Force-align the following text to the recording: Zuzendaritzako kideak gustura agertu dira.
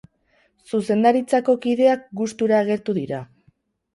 Zuzendaritzako 0.71 1.53
kideak 1.67 2.09
gustura 2.21 2.57
agertu 2.63 2.99
dira. 3.01 3.23